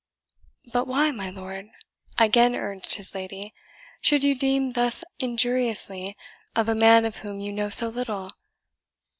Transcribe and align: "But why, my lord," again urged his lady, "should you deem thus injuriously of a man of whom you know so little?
"But 0.73 0.87
why, 0.87 1.11
my 1.11 1.29
lord," 1.29 1.69
again 2.17 2.55
urged 2.55 2.95
his 2.95 3.13
lady, 3.13 3.53
"should 4.01 4.23
you 4.23 4.33
deem 4.33 4.71
thus 4.71 5.03
injuriously 5.19 6.17
of 6.55 6.67
a 6.67 6.73
man 6.73 7.05
of 7.05 7.17
whom 7.19 7.39
you 7.39 7.53
know 7.53 7.69
so 7.69 7.87
little? 7.87 8.31